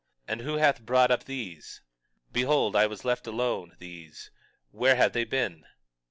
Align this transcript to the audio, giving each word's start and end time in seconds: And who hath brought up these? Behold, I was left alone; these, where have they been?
And 0.27 0.41
who 0.41 0.55
hath 0.55 0.81
brought 0.81 1.11
up 1.11 1.25
these? 1.25 1.83
Behold, 2.31 2.75
I 2.75 2.87
was 2.87 3.05
left 3.05 3.27
alone; 3.27 3.75
these, 3.77 4.31
where 4.71 4.95
have 4.95 5.13
they 5.13 5.25
been? 5.25 5.63